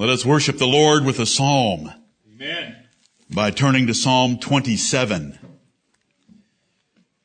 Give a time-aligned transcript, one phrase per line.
[0.00, 1.92] Let us worship the Lord with a psalm
[2.26, 2.74] Amen.
[3.28, 5.38] by turning to Psalm 27.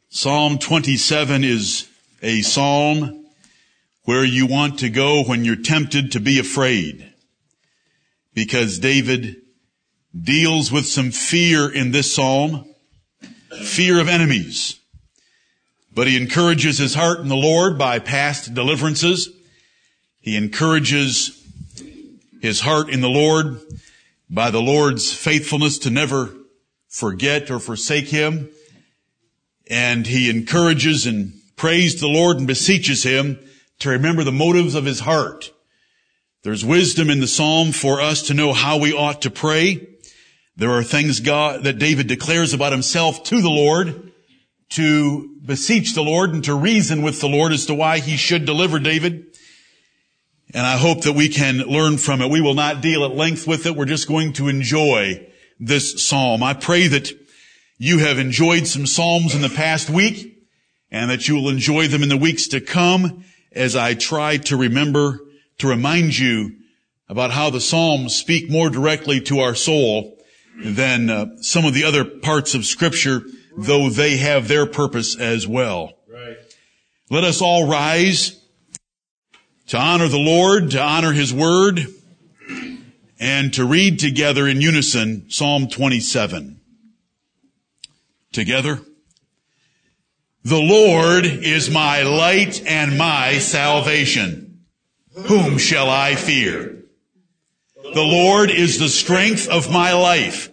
[0.10, 1.88] Psalm 27 is
[2.22, 3.28] a psalm
[4.04, 7.14] where you want to go when you're tempted to be afraid.
[8.34, 9.38] Because David
[10.14, 12.66] deals with some fear in this psalm,
[13.64, 14.82] fear of enemies.
[15.94, 19.30] But he encourages his heart in the Lord by past deliverances.
[20.20, 21.42] He encourages
[22.46, 23.60] his heart in the Lord
[24.30, 26.34] by the Lord's faithfulness to never
[26.88, 28.50] forget or forsake him.
[29.70, 33.40] And he encourages and prays the Lord and beseeches him
[33.80, 35.52] to remember the motives of his heart.
[36.44, 39.88] There's wisdom in the psalm for us to know how we ought to pray.
[40.56, 44.12] There are things God, that David declares about himself to the Lord
[44.70, 48.46] to beseech the Lord and to reason with the Lord as to why he should
[48.46, 49.35] deliver David.
[50.56, 52.32] And I hope that we can learn from it.
[52.32, 53.76] We will not deal at length with it.
[53.76, 55.28] We're just going to enjoy
[55.60, 56.44] this psalm.
[56.44, 57.12] I pray that
[57.78, 60.48] you have enjoyed some psalms in the past week
[60.90, 64.56] and that you will enjoy them in the weeks to come as I try to
[64.56, 65.20] remember
[65.58, 66.56] to remind you
[67.10, 70.18] about how the psalms speak more directly to our soul
[70.58, 73.24] than uh, some of the other parts of scripture,
[73.58, 75.92] though they have their purpose as well.
[76.08, 76.38] Right.
[77.10, 78.42] Let us all rise
[79.68, 81.88] to honor the Lord, to honor His Word,
[83.20, 86.60] and to read together in unison Psalm 27.
[88.32, 88.82] Together.
[90.44, 94.66] The Lord is my light and my salvation.
[95.16, 96.84] Whom shall I fear?
[97.76, 100.52] The Lord is the strength of my life.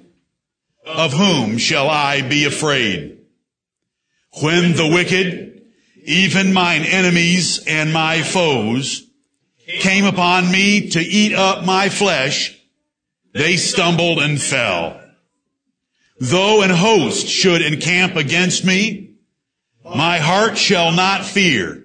[0.86, 3.18] Of whom shall I be afraid?
[4.40, 5.51] When the wicked,
[6.04, 9.08] even mine enemies and my foes,
[9.80, 12.58] came upon me to eat up my flesh,
[13.32, 15.00] they stumbled and fell.
[16.20, 19.14] Though an host should encamp against me,
[19.84, 21.84] my heart shall not fear.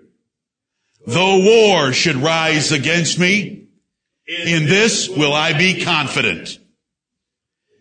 [1.05, 3.67] Though war should rise against me,
[4.27, 6.59] in this will I be confident.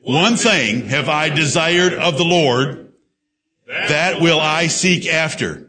[0.02, 2.92] One thing have I desired of the Lord,
[3.66, 5.65] that will I seek after,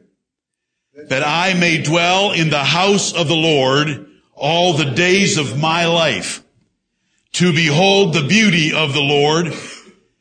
[1.07, 5.85] that I may dwell in the house of the Lord all the days of my
[5.85, 6.43] life,
[7.33, 9.53] to behold the beauty of the Lord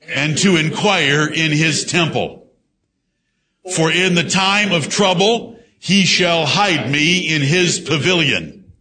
[0.08, 2.46] and to inquire in his temple.
[3.74, 8.72] For in the time of trouble, he shall hide me in his pavilion.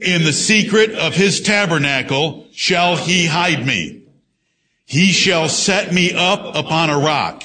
[0.00, 4.02] In the secret of his tabernacle shall he hide me.
[4.84, 7.44] He shall set me up upon a rock.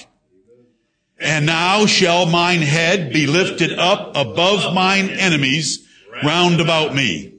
[1.21, 5.87] And now shall mine head be lifted up above mine enemies
[6.23, 7.35] round about me.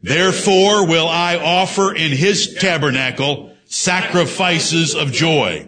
[0.00, 5.66] Therefore will I offer in his tabernacle sacrifices of joy.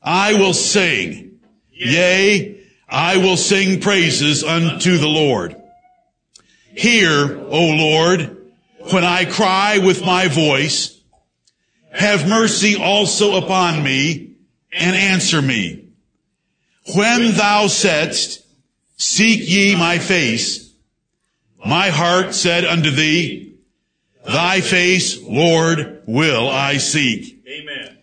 [0.00, 1.40] I will sing,
[1.72, 5.56] yea, I will sing praises unto the Lord.
[6.72, 8.36] Hear, O Lord,
[8.92, 11.00] when I cry with my voice,
[11.90, 14.36] have mercy also upon me
[14.72, 15.87] and answer me.
[16.94, 18.44] When thou saidst,
[18.96, 20.72] seek ye my face,
[21.64, 23.56] my heart said unto thee,
[24.24, 27.42] Thy face, Lord, will I seek.
[27.48, 27.98] Amen.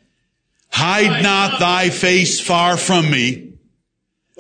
[0.69, 3.53] Hide not thy face far from me.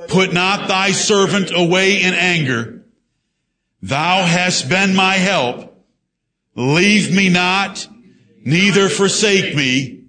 [0.07, 2.83] Put not thy servant away in anger.
[3.81, 5.71] Thou hast been my help.
[6.55, 7.87] Leave me not,
[8.43, 10.05] neither forsake me,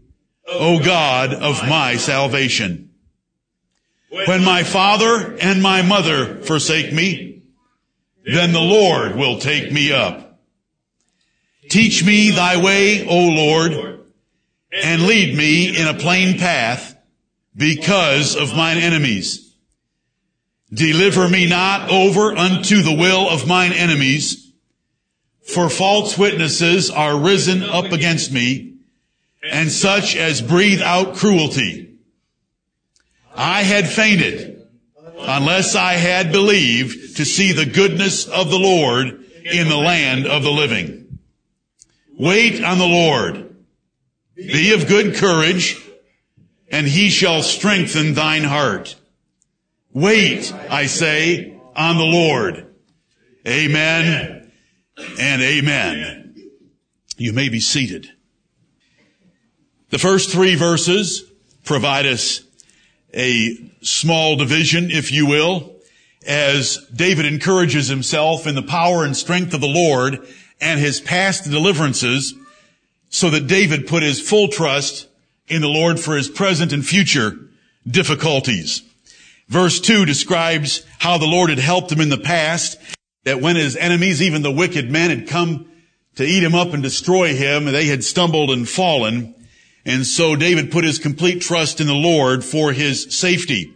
[0.46, 2.85] O God of my salvation.
[4.08, 7.42] When my father and my mother forsake me,
[8.24, 10.40] then the Lord will take me up.
[11.68, 14.00] Teach me thy way, O Lord,
[14.72, 16.96] and lead me in a plain path
[17.56, 19.54] because of mine enemies.
[20.72, 24.52] Deliver me not over unto the will of mine enemies,
[25.42, 28.74] for false witnesses are risen up against me,
[29.44, 31.85] and such as breathe out cruelty.
[33.36, 34.66] I had fainted
[35.18, 40.42] unless I had believed to see the goodness of the Lord in the land of
[40.42, 41.18] the living.
[42.18, 43.56] Wait on the Lord.
[44.34, 45.80] Be of good courage,
[46.70, 48.96] and he shall strengthen thine heart.
[49.92, 52.74] Wait, I say, on the Lord.
[53.46, 54.50] Amen
[55.18, 56.34] and amen.
[57.16, 58.10] You may be seated.
[59.90, 61.30] The first three verses
[61.64, 62.45] provide us
[63.16, 65.74] a small division, if you will,
[66.26, 70.26] as David encourages himself in the power and strength of the Lord
[70.60, 72.34] and his past deliverances
[73.08, 75.08] so that David put his full trust
[75.48, 77.38] in the Lord for his present and future
[77.88, 78.82] difficulties.
[79.48, 82.78] Verse 2 describes how the Lord had helped him in the past,
[83.24, 85.68] that when his enemies, even the wicked men, had come
[86.16, 89.35] to eat him up and destroy him, they had stumbled and fallen.
[89.86, 93.72] And so David put his complete trust in the Lord for his safety.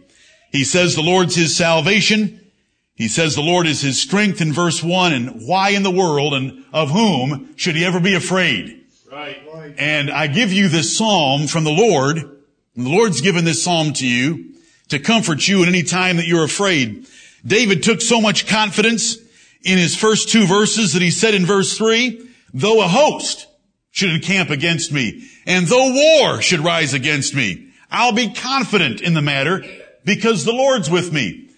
[0.51, 2.51] He says the Lord's his salvation.
[2.95, 6.33] He says the Lord is his strength in verse 1 and why in the world
[6.33, 8.83] and of whom should he ever be afraid?
[9.09, 9.41] Right.
[9.77, 12.17] And I give you this psalm from the Lord.
[12.17, 14.53] And the Lord's given this psalm to you
[14.89, 17.07] to comfort you at any time that you're afraid.
[17.45, 19.17] David took so much confidence
[19.63, 23.47] in his first two verses that he said in verse 3, though a host
[23.91, 29.13] should encamp against me, and though war should rise against me, I'll be confident in
[29.13, 29.63] the matter
[30.05, 31.49] because the Lord's with me.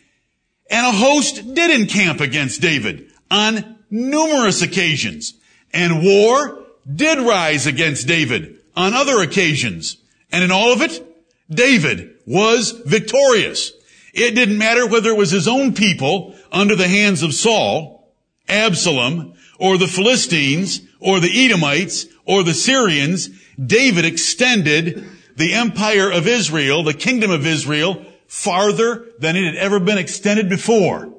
[0.70, 5.36] And a host did encamp against David on numerous occasions.
[5.72, 9.98] And war did rise against David on other occasions.
[10.32, 11.06] And in all of it,
[11.50, 13.72] David was victorious.
[14.14, 18.12] It didn't matter whether it was his own people under the hands of Saul,
[18.48, 23.30] Absalom, or the Philistines, or the Edomites, or the Syrians,
[23.64, 25.06] David extended
[25.36, 30.50] the empire of Israel, the kingdom of Israel, farther than it had ever been extended
[30.50, 31.14] before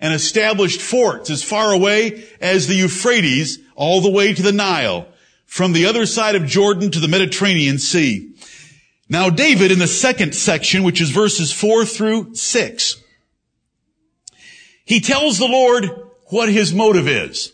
[0.00, 5.08] and established forts as far away as the Euphrates all the way to the Nile
[5.46, 8.34] from the other side of Jordan to the Mediterranean Sea.
[9.08, 13.02] Now David in the second section, which is verses four through six,
[14.84, 15.88] he tells the Lord
[16.26, 17.52] what his motive is.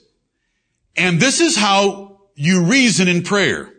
[0.97, 2.10] And this is how
[2.41, 3.71] you reason in prayer.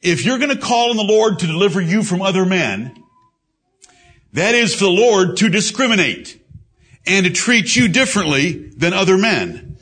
[0.00, 2.96] If you're going to call on the Lord to deliver you from other men,
[4.32, 6.42] that is for the Lord to discriminate
[7.06, 9.76] and to treat you differently than other men.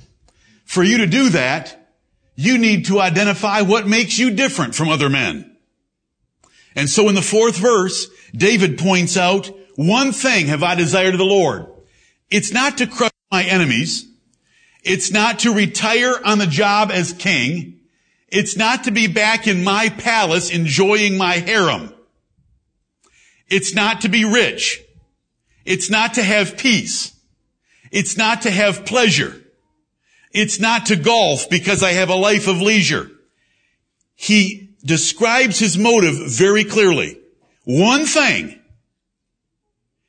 [0.64, 1.92] For you to do that,
[2.34, 5.56] you need to identify what makes you different from other men.
[6.74, 11.18] And so in the fourth verse, David points out, one thing have I desired of
[11.18, 11.66] the Lord.
[12.28, 14.08] It's not to crush my enemies.
[14.82, 17.82] It's not to retire on the job as king.
[18.34, 21.94] It's not to be back in my palace enjoying my harem.
[23.48, 24.82] It's not to be rich.
[25.64, 27.14] It's not to have peace.
[27.92, 29.40] It's not to have pleasure.
[30.32, 33.08] It's not to golf because I have a life of leisure.
[34.16, 37.20] He describes his motive very clearly.
[37.62, 38.58] One thing,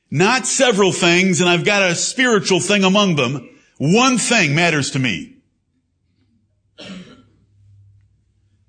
[0.09, 3.47] not several things, and I've got a spiritual thing among them.
[3.77, 5.34] One thing matters to me.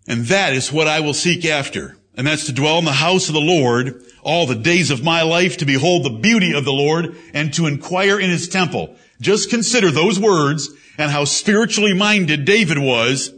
[0.06, 1.96] And that is what I will seek after.
[2.16, 5.22] And that's to dwell in the house of the Lord all the days of my
[5.22, 8.96] life, to behold the beauty of the Lord and to inquire in his temple.
[9.20, 13.32] Just consider those words and how spiritually minded David was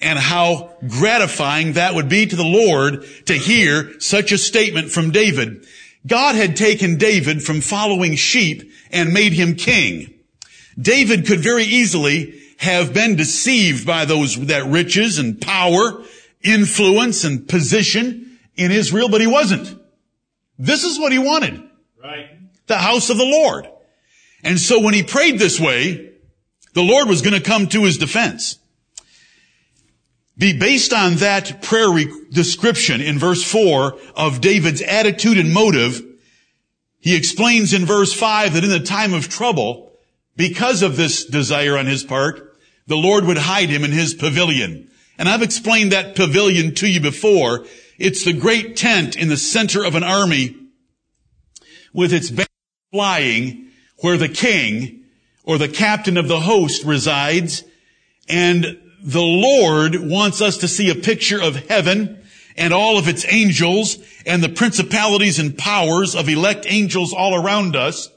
[0.00, 5.10] and how gratifying that would be to the Lord to hear such a statement from
[5.10, 5.64] David.
[6.06, 10.12] God had taken David from following sheep and made him king.
[10.80, 16.02] David could very easily have been deceived by those, that riches and power,
[16.44, 19.78] influence and position in Israel, but he wasn't.
[20.58, 21.62] This is what he wanted.
[22.02, 22.28] Right.
[22.66, 23.68] The house of the Lord.
[24.42, 26.12] And so when he prayed this way,
[26.74, 28.58] the Lord was going to come to his defense.
[30.36, 36.02] Be based on that prayer re- description in verse 4 of David's attitude and motive,
[36.98, 39.92] he explains in verse 5 that in the time of trouble,
[40.36, 42.56] because of this desire on his part,
[42.86, 44.90] the Lord would hide him in his pavilion.
[45.18, 47.66] And I've explained that pavilion to you before.
[47.98, 50.56] It's the great tent in the center of an army
[51.92, 52.46] with its banner
[52.90, 55.04] flying where the king
[55.44, 57.64] or the captain of the host resides.
[58.28, 62.24] And the Lord wants us to see a picture of heaven
[62.56, 67.76] and all of its angels and the principalities and powers of elect angels all around
[67.76, 68.10] us.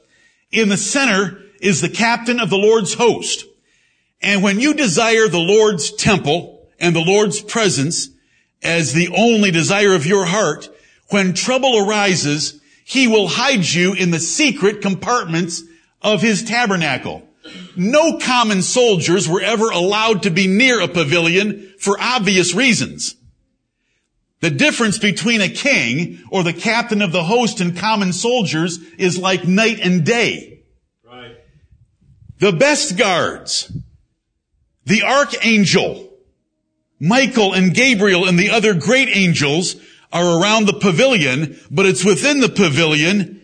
[0.50, 3.44] In the center is the captain of the Lord's host.
[4.20, 8.10] And when you desire the Lord's temple and the Lord's presence
[8.62, 10.68] as the only desire of your heart,
[11.08, 15.62] when trouble arises, he will hide you in the secret compartments
[16.02, 17.22] of his tabernacle.
[17.76, 23.14] No common soldiers were ever allowed to be near a pavilion for obvious reasons.
[24.40, 29.18] The difference between a king or the captain of the host and common soldiers is
[29.18, 30.62] like night and day.
[31.04, 31.36] Right.
[32.38, 33.72] The best guards,
[34.84, 36.05] the archangel,
[36.98, 39.76] Michael and Gabriel and the other great angels
[40.12, 43.42] are around the pavilion, but it's within the pavilion,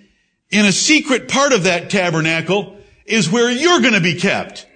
[0.51, 4.67] in a secret part of that tabernacle, is where you're going to be kept.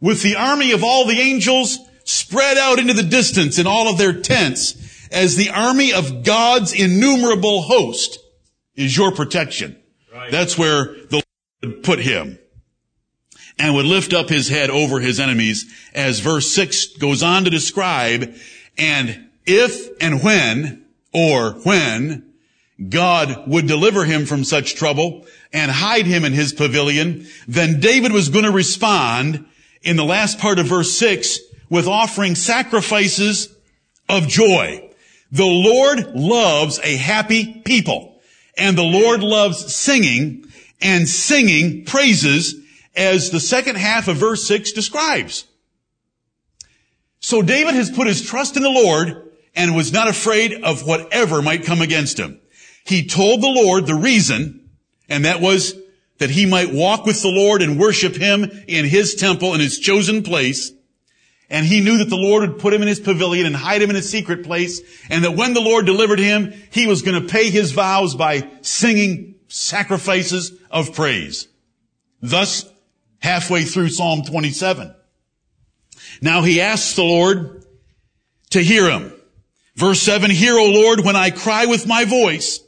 [0.00, 3.98] with the army of all the angels spread out into the distance in all of
[3.98, 4.76] their tents
[5.10, 8.18] as the army of God's innumerable host
[8.76, 9.76] is your protection.
[10.12, 10.30] Right.
[10.30, 11.22] That's where the
[11.62, 12.38] Lord put him
[13.58, 17.50] and would lift up his head over his enemies as verse 6 goes on to
[17.50, 18.34] describe
[18.76, 22.24] and if and when or when
[22.88, 28.12] God would deliver him from such trouble and hide him in his pavilion, then David
[28.12, 29.46] was going to respond
[29.82, 33.54] in the last part of verse 6 with offering sacrifices
[34.08, 34.88] of joy.
[35.32, 38.20] The Lord loves a happy people
[38.56, 40.44] and the Lord loves singing
[40.80, 42.54] and singing praises
[42.98, 45.46] as the second half of verse 6 describes.
[47.20, 51.40] So David has put his trust in the Lord and was not afraid of whatever
[51.40, 52.40] might come against him.
[52.84, 54.70] He told the Lord the reason,
[55.08, 55.74] and that was
[56.18, 59.78] that he might walk with the Lord and worship him in his temple in his
[59.78, 60.72] chosen place.
[61.50, 63.90] And he knew that the Lord would put him in his pavilion and hide him
[63.90, 64.80] in a secret place.
[65.08, 68.50] And that when the Lord delivered him, he was going to pay his vows by
[68.60, 71.48] singing sacrifices of praise.
[72.20, 72.68] Thus,
[73.20, 74.94] halfway through Psalm 27.
[76.20, 77.64] Now he asks the Lord
[78.50, 79.12] to hear him.
[79.76, 82.60] Verse 7, Hear, O Lord, when I cry with my voice.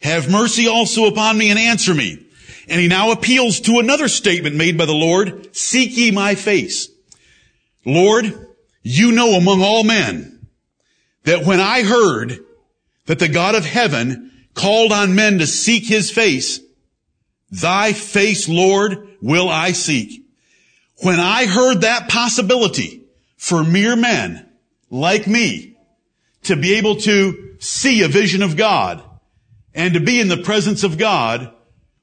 [0.00, 2.24] Have mercy also upon me and answer me.
[2.68, 6.88] And he now appeals to another statement made by the Lord, seek ye my face.
[7.84, 8.46] Lord,
[8.82, 10.46] you know among all men
[11.24, 12.38] that when I heard
[13.06, 16.60] that the God of heaven called on men to seek his face,
[17.50, 20.24] thy face, Lord, will I seek.
[21.02, 23.04] When I heard that possibility
[23.36, 24.48] for mere men
[24.90, 25.76] like me
[26.44, 29.02] to be able to see a vision of God,
[29.74, 31.54] and to be in the presence of God,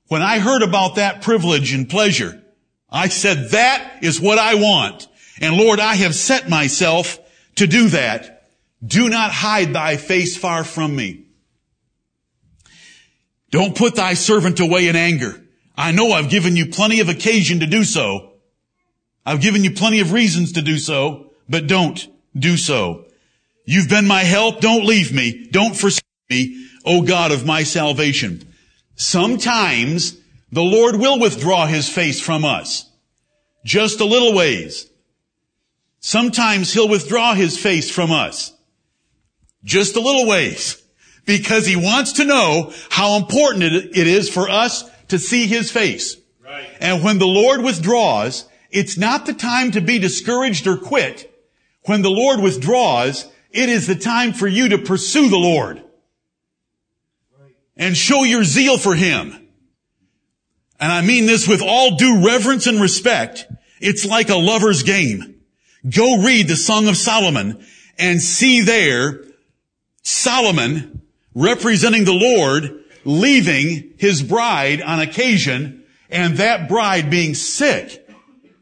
[0.07, 2.41] when I heard about that privilege and pleasure,
[2.89, 5.07] I said, that is what I want.
[5.41, 7.19] And Lord, I have set myself
[7.55, 8.47] to do that.
[8.85, 11.25] Do not hide thy face far from me.
[13.51, 15.44] Don't put thy servant away in anger.
[15.77, 18.31] I know I've given you plenty of occasion to do so.
[19.25, 23.05] I've given you plenty of reasons to do so, but don't do so.
[23.65, 24.61] You've been my help.
[24.61, 25.47] Don't leave me.
[25.51, 26.67] Don't forsake me.
[26.85, 28.47] O God of my salvation.
[28.95, 30.17] Sometimes
[30.51, 32.89] the Lord will withdraw his face from us.
[33.65, 34.87] Just a little ways.
[35.99, 38.53] Sometimes he'll withdraw his face from us.
[39.63, 40.81] Just a little ways.
[41.25, 46.17] Because he wants to know how important it is for us to see his face.
[46.43, 46.67] Right.
[46.79, 51.31] And when the Lord withdraws, it's not the time to be discouraged or quit.
[51.85, 55.81] When the Lord withdraws, it is the time for you to pursue the Lord
[57.77, 59.47] and show your zeal for Him.
[60.79, 63.47] And I mean this with all due reverence and respect.
[63.79, 65.41] It's like a lover's game.
[65.89, 67.63] Go read the Song of Solomon
[67.97, 69.23] and see there
[70.01, 71.01] Solomon
[71.33, 78.07] representing the Lord leaving his bride on occasion and that bride being sick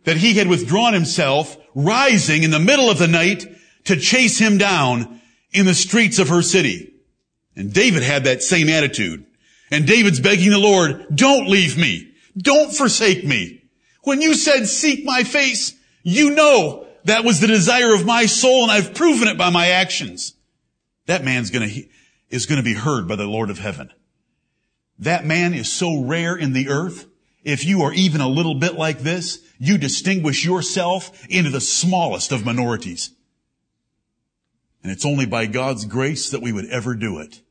[0.04, 3.46] that he had withdrawn himself rising in the middle of the night
[3.86, 5.22] to chase him down
[5.52, 6.94] in the streets of her city.
[7.56, 9.26] And David had that same attitude.
[9.72, 12.14] And David's begging the Lord, don't leave me.
[12.38, 13.64] Don't forsake me.
[14.04, 15.74] When you said seek my face,
[16.04, 19.68] you know that was the desire of my soul and I've proven it by my
[19.68, 20.34] actions.
[21.06, 21.70] That man's gonna,
[22.30, 23.92] is gonna be heard by the Lord of heaven.
[25.00, 27.08] That man is so rare in the earth.
[27.44, 32.32] If you are even a little bit like this, you distinguish yourself into the smallest
[32.32, 33.12] of minorities.
[34.82, 37.42] And it's only by God's grace that we would ever do it.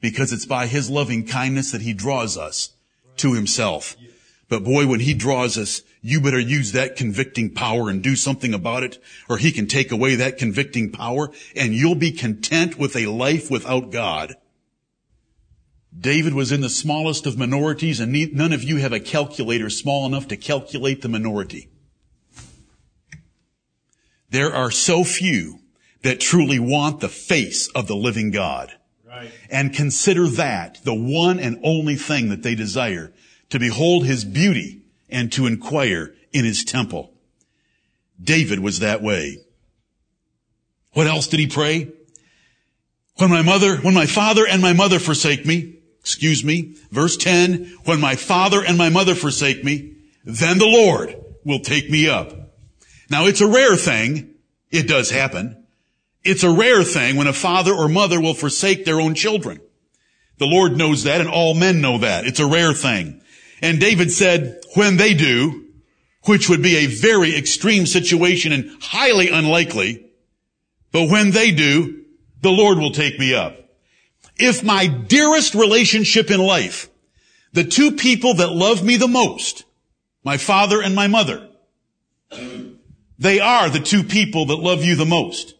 [0.00, 2.74] Because it's by His loving kindness that He draws us
[3.16, 3.96] to Himself.
[4.48, 8.52] But boy, when He draws us, you better use that convicting power and do something
[8.52, 12.94] about it, or He can take away that convicting power, and you'll be content with
[12.96, 14.36] a life without God.
[15.98, 20.06] David was in the smallest of minorities, and none of you have a calculator small
[20.06, 21.68] enough to calculate the minority.
[24.30, 25.60] There are so few
[26.02, 28.72] that truly want the face of the living God.
[29.06, 29.30] Right.
[29.48, 33.12] And consider that the one and only thing that they desire,
[33.50, 37.12] to behold his beauty and to inquire in his temple.
[38.20, 39.38] David was that way.
[40.92, 41.92] What else did he pray?
[43.16, 47.78] When my mother, when my father and my mother forsake me, excuse me, verse 10,
[47.86, 52.30] when my father and my mother forsake me, then the Lord will take me up.
[53.08, 54.34] Now it's a rare thing.
[54.70, 55.64] It does happen.
[56.22, 59.62] It's a rare thing when a father or mother will forsake their own children.
[60.36, 62.26] The Lord knows that and all men know that.
[62.26, 63.22] It's a rare thing.
[63.62, 65.64] And David said, when they do,
[66.24, 70.04] which would be a very extreme situation and highly unlikely.
[70.92, 72.04] But when they do,
[72.42, 73.63] the Lord will take me up.
[74.36, 76.88] If my dearest relationship in life,
[77.52, 79.64] the two people that love me the most,
[80.24, 81.48] my father and my mother,
[83.18, 85.54] they are the two people that love you the most.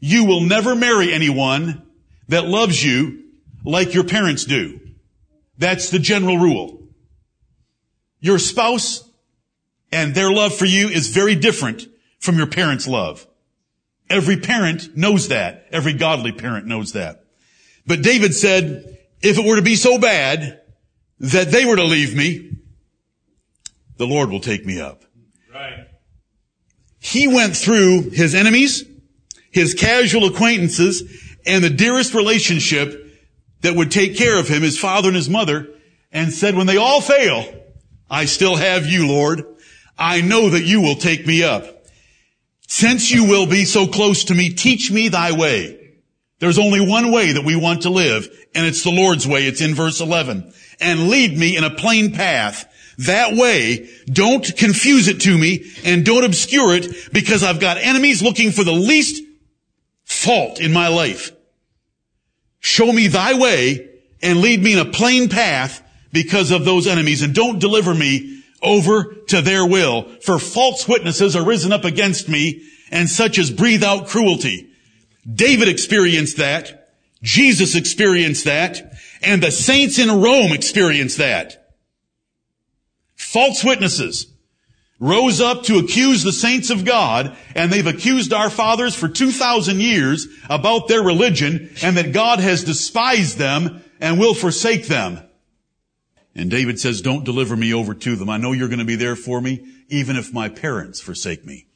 [0.00, 1.82] You will never marry anyone
[2.28, 3.24] that loves you
[3.64, 4.80] like your parents do.
[5.58, 6.88] That's the general rule.
[8.20, 9.08] Your spouse
[9.92, 11.86] and their love for you is very different
[12.18, 13.26] from your parents' love.
[14.08, 15.66] Every parent knows that.
[15.70, 17.25] Every godly parent knows that.
[17.86, 20.60] But David said, if it were to be so bad
[21.20, 22.50] that they were to leave me,
[23.96, 25.04] the Lord will take me up.
[25.52, 25.86] Right.
[26.98, 28.84] He went through his enemies,
[29.50, 31.02] his casual acquaintances,
[31.46, 33.04] and the dearest relationship
[33.62, 35.68] that would take care of him, his father and his mother,
[36.12, 37.46] and said, when they all fail,
[38.10, 39.44] I still have you, Lord.
[39.98, 41.86] I know that you will take me up.
[42.68, 45.85] Since you will be so close to me, teach me thy way.
[46.38, 49.46] There's only one way that we want to live, and it's the Lord's way.
[49.46, 50.52] It's in verse 11.
[50.80, 52.70] And lead me in a plain path.
[52.98, 58.22] That way, don't confuse it to me and don't obscure it because I've got enemies
[58.22, 59.22] looking for the least
[60.04, 61.32] fault in my life.
[62.60, 63.90] Show me thy way
[64.22, 68.42] and lead me in a plain path because of those enemies and don't deliver me
[68.62, 70.08] over to their will.
[70.22, 74.70] For false witnesses are risen up against me and such as breathe out cruelty.
[75.30, 76.90] David experienced that.
[77.22, 78.92] Jesus experienced that.
[79.22, 81.74] And the saints in Rome experienced that.
[83.16, 84.26] False witnesses
[84.98, 89.80] rose up to accuse the saints of God, and they've accused our fathers for 2,000
[89.80, 95.20] years about their religion, and that God has despised them and will forsake them.
[96.34, 98.30] And David says, don't deliver me over to them.
[98.30, 101.66] I know you're going to be there for me, even if my parents forsake me.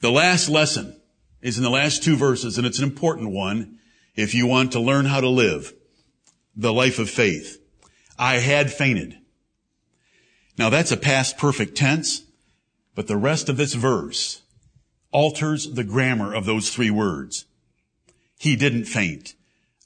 [0.00, 0.99] The last lesson
[1.42, 3.78] is in the last two verses, and it's an important one
[4.14, 5.72] if you want to learn how to live
[6.56, 7.60] the life of faith.
[8.18, 9.16] I had fainted.
[10.58, 12.24] Now that's a past perfect tense,
[12.94, 14.42] but the rest of this verse
[15.12, 17.46] alters the grammar of those three words.
[18.38, 19.34] He didn't faint.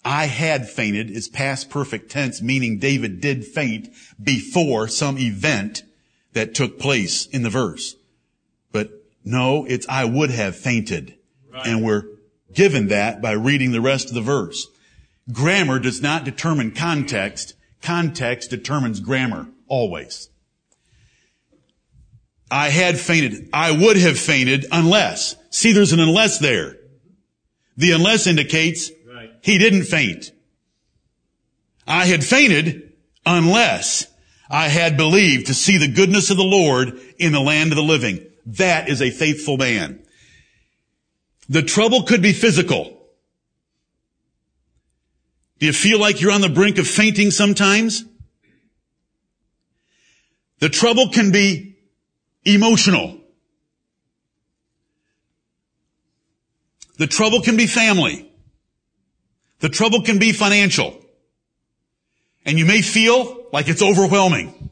[0.05, 3.89] I had fainted is past perfect tense, meaning David did faint
[4.23, 5.83] before some event
[6.35, 7.97] that took place in the verse.
[8.71, 8.91] But
[9.25, 11.15] no, it's I would have fainted.
[11.65, 12.05] And we're
[12.53, 14.67] given that by reading the rest of the verse.
[15.33, 17.55] Grammar does not determine context.
[17.83, 20.31] Context determines grammar, always.
[22.51, 23.49] I had fainted.
[23.53, 25.37] I would have fainted unless.
[25.51, 26.77] See, there's an unless there.
[27.77, 29.33] The unless indicates right.
[29.43, 30.31] he didn't faint.
[31.87, 32.93] I had fainted
[33.27, 34.07] unless
[34.49, 37.83] I had believed to see the goodness of the Lord in the land of the
[37.83, 38.25] living.
[38.47, 40.04] That is a faithful man.
[41.49, 43.01] The trouble could be physical.
[45.59, 48.05] Do you feel like you're on the brink of fainting sometimes?
[50.59, 51.77] The trouble can be
[52.45, 53.21] emotional.
[56.97, 58.31] The trouble can be family.
[59.61, 61.01] The trouble can be financial.
[62.45, 64.71] And you may feel like it's overwhelming.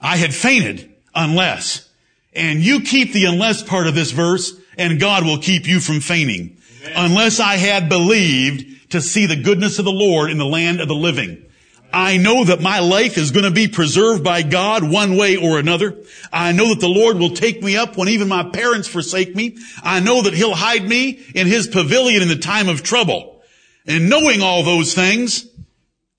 [0.00, 1.88] I had fainted unless.
[2.32, 6.00] And you keep the unless part of this verse and God will keep you from
[6.00, 6.56] fainting.
[6.82, 6.92] Amen.
[6.96, 10.88] Unless I had believed to see the goodness of the Lord in the land of
[10.88, 11.46] the living.
[11.92, 15.58] I know that my life is going to be preserved by God one way or
[15.58, 15.98] another.
[16.32, 19.58] I know that the Lord will take me up when even my parents forsake me.
[19.82, 23.42] I know that He'll hide me in His pavilion in the time of trouble.
[23.86, 25.46] And knowing all those things,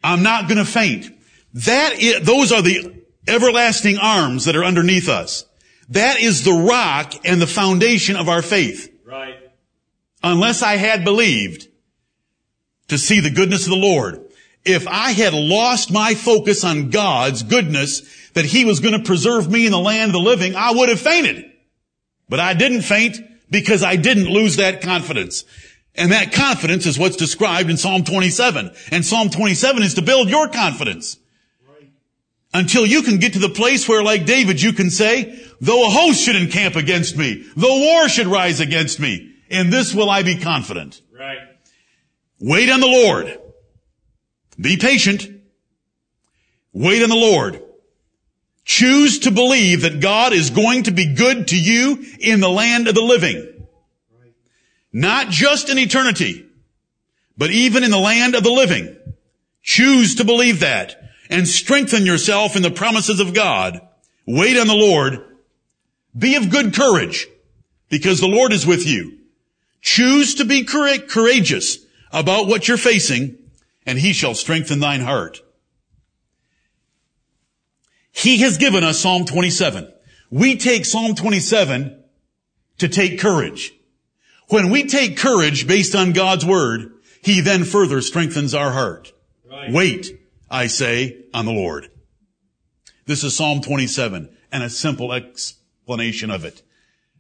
[0.04, 1.10] I'm not going to faint.
[1.54, 5.46] That is, those are the everlasting arms that are underneath us.
[5.92, 8.92] That is the rock and the foundation of our faith.
[9.06, 9.38] Right.
[10.24, 11.68] Unless I had believed
[12.88, 14.26] to see the goodness of the Lord
[14.64, 19.52] if I had lost my focus on God's goodness, that He was going to preserve
[19.52, 21.46] me in the land of the living, I would have fainted.
[22.30, 23.18] But I didn't faint
[23.50, 25.44] because I didn't lose that confidence.
[25.96, 28.72] And that confidence is what's described in Psalm 27.
[28.92, 31.18] And Psalm 27 is to build your confidence.
[32.54, 35.90] Until you can get to the place where, like David, you can say, though a
[35.90, 40.24] host should encamp against me, though war should rise against me, in this will I
[40.24, 41.02] be confident.
[41.18, 41.40] Right.
[42.40, 43.40] Wait on the Lord.
[44.60, 45.28] Be patient.
[46.74, 47.62] Wait on the Lord.
[48.64, 52.88] Choose to believe that God is going to be good to you in the land
[52.88, 53.48] of the living.
[54.94, 56.46] Not just in eternity,
[57.38, 58.98] but even in the land of the living.
[59.64, 61.01] Choose to believe that
[61.32, 63.82] and strengthen yourself in the promises of God.
[64.28, 65.26] Wait on the Lord.
[66.16, 67.28] Be of good courage
[67.90, 69.18] because the Lord is with you.
[69.82, 71.80] Choose to be courageous
[72.12, 73.38] about what you're facing
[73.86, 75.42] and he shall strengthen thine heart.
[78.12, 79.92] He has given us Psalm 27.
[80.30, 81.98] We take Psalm 27
[82.80, 83.74] to take courage.
[84.50, 86.92] When we take courage based on God's word,
[87.24, 89.14] he then further strengthens our heart.
[89.50, 89.72] Right.
[89.72, 90.21] Wait,
[90.52, 91.90] I say, on the Lord.
[93.06, 96.62] This is Psalm 27 and a simple explanation of it.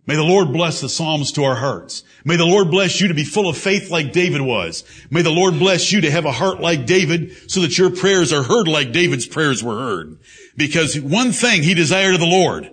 [0.06, 2.04] May the Lord bless the Psalms to our hearts.
[2.26, 4.84] May the Lord bless you to be full of faith like David was.
[5.10, 8.34] May the Lord bless you to have a heart like David so that your prayers
[8.34, 10.20] are heard like David's prayers were heard.
[10.58, 12.70] Because one thing he desired of the Lord,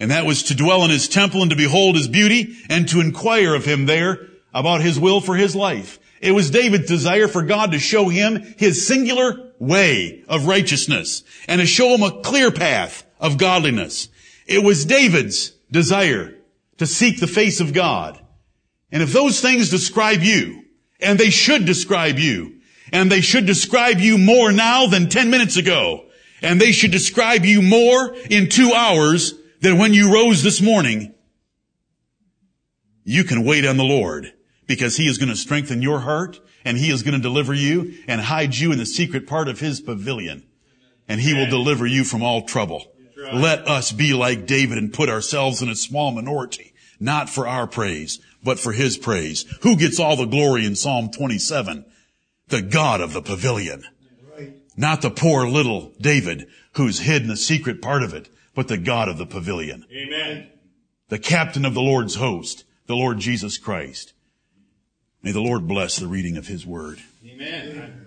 [0.00, 3.00] and that was to dwell in his temple and to behold his beauty and to
[3.00, 6.00] inquire of him there about his will for his life.
[6.20, 11.60] It was David's desire for God to show him his singular way of righteousness and
[11.60, 14.08] to show him a clear path of godliness.
[14.46, 16.34] It was David's desire
[16.78, 18.20] to seek the face of God.
[18.92, 20.64] And if those things describe you,
[21.00, 22.60] and they should describe you,
[22.92, 26.06] and they should describe you more now than 10 minutes ago,
[26.42, 31.14] and they should describe you more in two hours than when you rose this morning,
[33.04, 34.32] you can wait on the Lord
[34.66, 37.94] because He is going to strengthen your heart and He is going to deliver you
[38.06, 40.46] and hide you in the secret part of His pavilion
[41.08, 42.92] and He will deliver you from all trouble.
[43.32, 47.66] Let us be like David and put ourselves in a small minority, not for our
[47.66, 49.44] praise, but for his praise.
[49.62, 51.84] Who gets all the glory in Psalm 27?
[52.48, 53.84] The God of the pavilion.
[54.76, 58.76] Not the poor little David who's hid in the secret part of it, but the
[58.76, 59.86] God of the pavilion.
[59.90, 60.50] Amen.
[61.08, 64.12] The captain of the Lord's host, the Lord Jesus Christ.
[65.26, 67.00] May the Lord bless the reading of his word.
[67.26, 68.05] Amen.